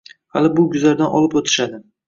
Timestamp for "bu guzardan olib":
0.59-1.39